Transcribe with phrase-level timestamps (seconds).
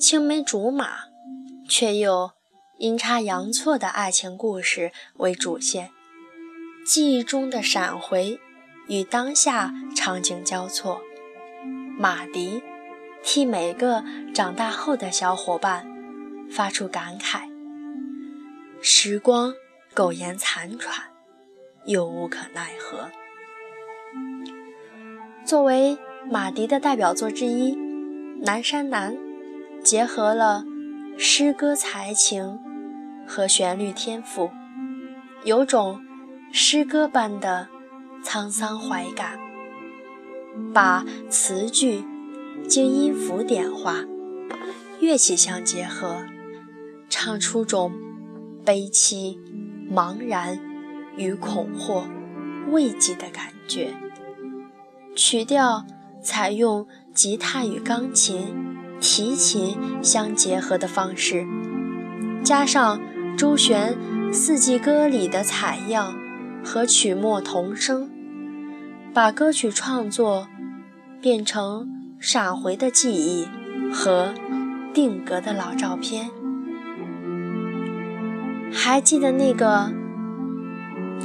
[0.00, 1.00] 青梅竹马，
[1.68, 2.30] 却又
[2.78, 5.90] 阴差阳错的爱情故事为主线，
[6.86, 8.40] 记忆中的闪回
[8.88, 11.02] 与当下场景交错。
[11.98, 12.62] 马迪
[13.22, 14.02] 替每个
[14.32, 15.86] 长大后的小伙伴
[16.50, 17.42] 发出感慨：
[18.80, 19.52] 时光
[19.92, 21.10] 苟延残喘，
[21.84, 23.10] 又无可奈何。
[25.44, 25.98] 作为
[26.30, 27.74] 马迪的代表作之一，
[28.44, 29.14] 《南山南》
[29.82, 30.64] 结合了
[31.16, 32.58] 诗歌才情
[33.26, 34.50] 和旋律天赋，
[35.44, 36.00] 有种
[36.52, 37.68] 诗歌般的
[38.22, 39.38] 沧桑怀感。
[40.74, 42.04] 把词句
[42.68, 44.04] 经音符点化，
[45.00, 46.24] 乐器相结合，
[47.08, 47.92] 唱出种
[48.64, 49.38] 悲凄、
[49.90, 50.60] 茫然
[51.16, 52.04] 与恐惑、
[52.70, 53.94] 慰藉的感觉。
[55.16, 55.86] 曲调
[56.22, 61.46] 采用吉他与钢琴、提琴相结合的方式，
[62.44, 63.00] 加上
[63.36, 63.96] 周璇
[64.32, 66.14] 《四季歌》里的采样
[66.62, 68.10] 和曲末同声。
[69.12, 70.46] 把歌曲创作
[71.20, 71.88] 变成
[72.20, 73.48] 闪回的记忆
[73.92, 74.32] 和
[74.94, 76.30] 定格的老照片。
[78.72, 79.90] 还记得那个，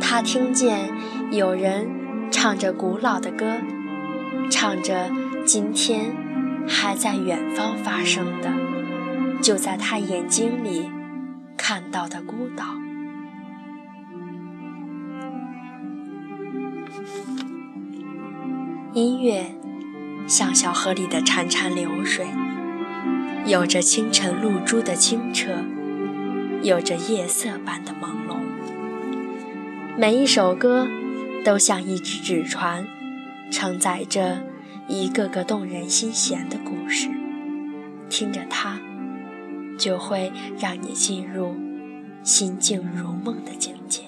[0.00, 0.88] 他听见
[1.30, 1.86] 有人
[2.30, 3.58] 唱着古老的歌，
[4.50, 5.10] 唱着
[5.44, 6.16] 今天
[6.68, 8.52] 还在远方发生的，
[9.42, 10.90] 就在他眼睛里
[11.56, 12.64] 看到的孤岛。
[18.92, 19.46] 音乐
[20.28, 22.26] 像小河里的潺潺流水，
[23.44, 25.64] 有着清晨露珠的清澈，
[26.62, 28.36] 有着夜色般的朦胧。
[29.98, 30.88] 每一首歌
[31.44, 32.86] 都像一只纸船，
[33.50, 34.44] 承载着
[34.88, 37.08] 一个个动人心弦的故事。
[38.10, 38.80] 听着它，
[39.78, 41.54] 就会让你进入
[42.22, 44.02] 心静如梦的境界。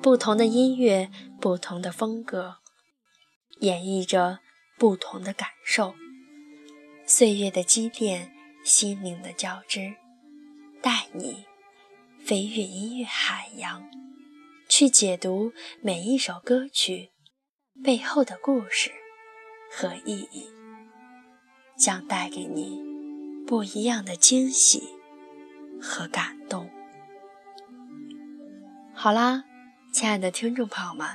[0.00, 2.56] 不同的音乐，不同的风格。
[3.60, 4.40] 演绎着
[4.76, 5.94] 不同的感受，
[7.06, 8.32] 岁月的积淀，
[8.64, 9.94] 心灵的交织，
[10.82, 11.44] 带你
[12.18, 13.88] 飞越音乐海洋，
[14.68, 17.12] 去解读每一首歌曲
[17.82, 18.90] 背后的故事
[19.70, 20.46] 和意义，
[21.76, 22.80] 将带给你
[23.46, 24.84] 不一样的惊喜
[25.80, 26.70] 和感动。
[28.94, 29.44] 好啦，
[29.92, 31.08] 亲爱的听众朋友们，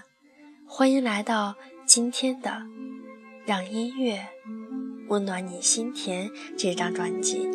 [0.67, 1.55] 欢迎来到。
[1.85, 2.51] 今天的
[3.47, 4.27] 《让音乐
[5.07, 7.49] 温暖你心田》这张专辑，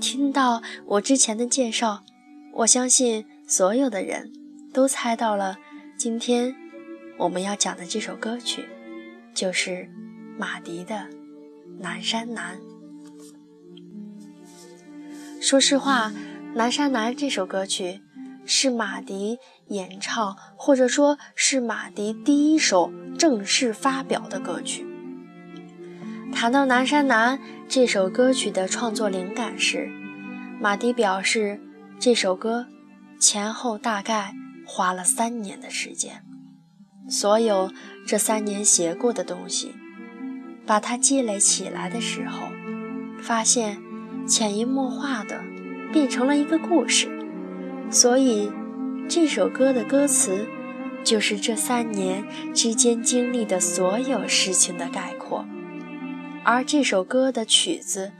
[0.00, 2.04] 听到我之前的介绍，
[2.52, 4.32] 我相信所有的人
[4.72, 5.58] 都猜到了，
[5.98, 6.54] 今天
[7.18, 8.68] 我们要讲的这首歌曲
[9.34, 9.90] 就是
[10.38, 10.94] 马迪的
[11.80, 12.58] 《南山南》。
[15.42, 16.10] 说实话，
[16.54, 18.00] 《南山南》这首歌曲。
[18.50, 24.86] 是马迪演唱，或者说是马迪第一首正式发表的歌曲。
[26.32, 27.36] 谈到《南山南》
[27.68, 29.90] 这首歌曲的创作灵感时，
[30.58, 31.60] 马迪表示，
[31.98, 32.68] 这首歌
[33.20, 34.34] 前后大概
[34.66, 36.24] 花了三年的时间，
[37.08, 37.72] 所有
[38.06, 39.74] 这三年写过的东西，
[40.66, 42.48] 把它积累起来的时候，
[43.20, 43.78] 发现
[44.26, 45.42] 潜移默化的
[45.92, 47.08] 变成了一个故事。
[47.90, 48.52] 所以，
[49.08, 50.46] 这首歌的歌词
[51.02, 55.46] 就是这三年之间经历的所有事情的概括，
[56.44, 58.12] 而这首歌的曲子，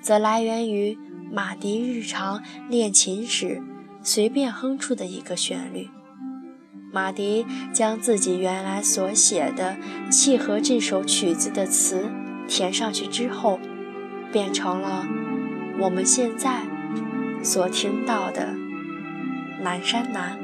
[0.00, 0.98] 则来源于
[1.30, 3.62] 马迪日常练琴时
[4.02, 5.88] 随便哼出的一个旋律。
[6.94, 9.76] 马迪将自己原来所写的
[10.12, 12.08] 契合这首曲子的词
[12.46, 13.58] 填上去之后，
[14.30, 15.04] 变成了
[15.80, 16.62] 我们现在
[17.42, 18.54] 所听到的。
[19.60, 20.43] 南山南。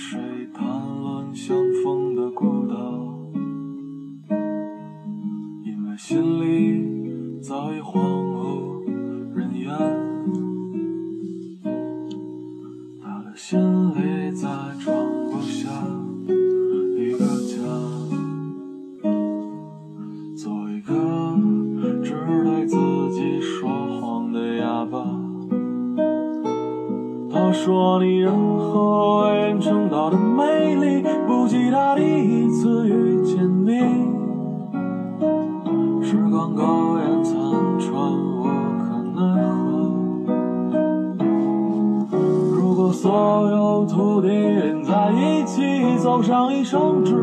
[0.00, 0.16] 谁
[0.54, 0.64] 谈
[1.00, 2.76] 论相逢的孤岛？
[5.64, 6.97] 因为心里
[29.88, 33.78] 到的美丽不及他第一次遇见你。
[36.02, 37.34] 时光苟延残
[37.78, 38.44] 喘无
[38.78, 39.20] 可奈
[42.10, 42.18] 何
[42.54, 47.14] 如果所有土地连在一起走上一生只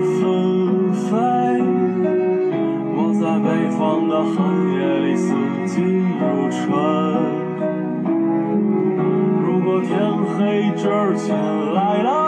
[0.00, 1.08] 纷飞
[2.94, 3.46] 我在北
[3.76, 4.34] 方的寒
[4.74, 5.28] 夜里四
[5.66, 6.60] 季如春。
[9.44, 9.90] 如果天
[10.36, 10.82] 黑之
[11.16, 11.36] 前
[11.74, 12.21] 来到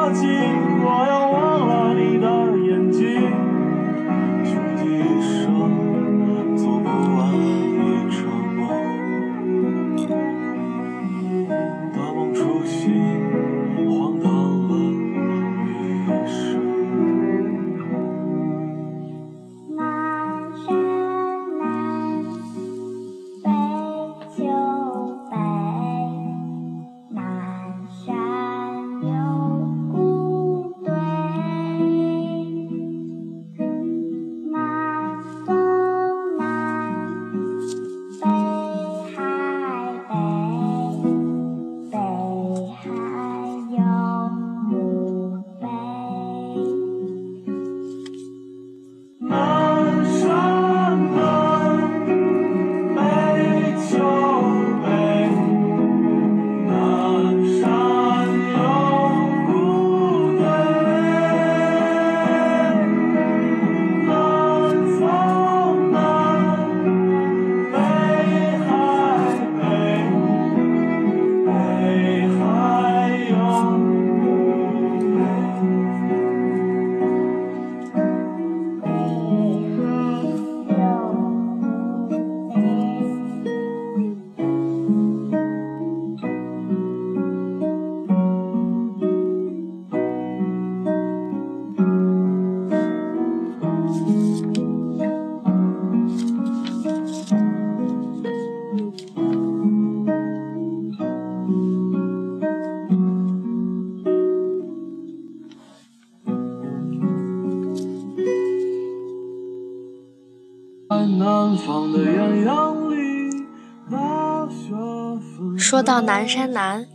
[115.74, 116.86] 说到南山南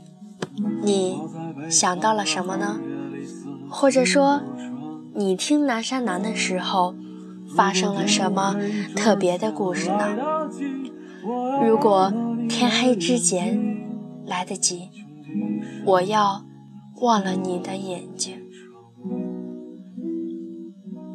[0.82, 1.20] 你
[1.70, 2.80] 想到了什么呢？
[3.70, 4.42] 或者说
[5.16, 6.96] 你听南山南的时候
[7.54, 8.56] 发生了什么
[8.96, 10.16] 特别的故事呢？
[11.62, 12.14] 如果
[12.48, 13.60] 天黑之前
[14.26, 14.88] 来得及
[15.86, 16.46] 我要
[17.02, 18.38] 忘了你的眼睛。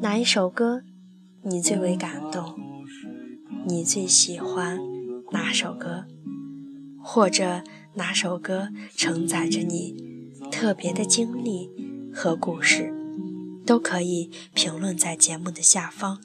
[0.02, 0.82] 哪一首歌
[1.42, 2.58] 你最为感动？
[3.66, 4.78] 你最喜欢
[5.32, 6.04] 哪首歌？
[7.06, 7.62] 或者
[7.94, 9.94] 哪首歌承载着你
[10.50, 11.70] 特别的经历
[12.12, 12.92] 和故事？
[13.66, 16.18] 都可以评论在节目的下方，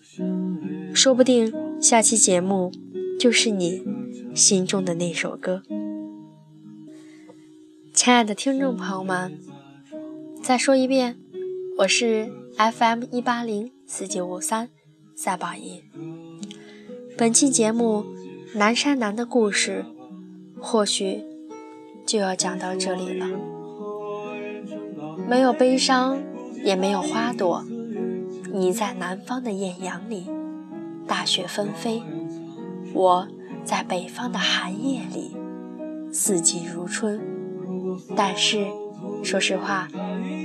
[0.93, 2.71] 说不定下期节目
[3.19, 3.83] 就是你
[4.33, 5.63] 心中的那首歌。
[7.93, 9.39] 亲爱的听众朋友们，
[10.41, 11.17] 再说一遍，
[11.79, 14.69] 我是 FM 一八零四九五三
[15.15, 15.83] 赛宝仪。
[17.17, 18.05] 本期节目
[18.57, 19.85] 《南山南的故事》
[20.61, 21.23] 或许
[22.05, 23.27] 就要讲到这里了，
[25.27, 26.17] 没有悲伤。
[26.61, 27.63] 也没有花朵，
[28.51, 30.27] 你在南方的艳阳里，
[31.07, 32.01] 大雪纷飞；
[32.93, 33.25] 我
[33.63, 35.37] 在北方的寒夜里，
[36.11, 37.21] 四季如春。
[38.13, 38.67] 但是，
[39.23, 39.87] 说实话，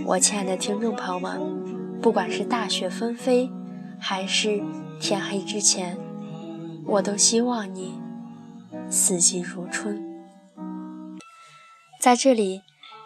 [0.07, 1.41] 我亲爱的听众朋友们，
[2.01, 3.51] 不管是大雪纷飞，
[3.99, 4.63] 还是
[5.01, 5.99] 天黑之前，
[6.87, 7.95] 我都希望你
[8.89, 10.04] 四季如春。
[12.05, 12.61] 在这里，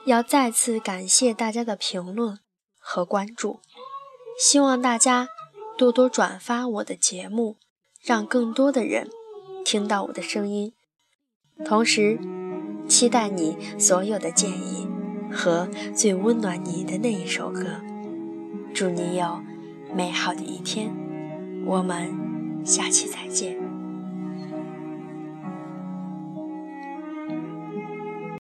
[0.07, 2.41] 要再次感谢大家的评论。
[2.81, 3.61] 和关注，
[4.37, 5.29] 希望大家
[5.77, 7.59] 多多转发我的节目，
[8.03, 9.09] 让更多的人
[9.65, 10.73] 听到我的声音。
[11.65, 12.19] 同时，
[12.89, 14.89] 期待你所有的建议
[15.31, 17.81] 和最温暖你的那一首歌。
[18.75, 19.41] 祝你有
[19.95, 20.93] 美好的一天，
[21.65, 23.68] 我们下期再见。